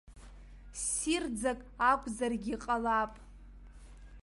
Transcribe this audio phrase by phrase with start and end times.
[0.83, 1.59] Ссирӡак
[1.91, 3.13] акәзаргьы ҟалап.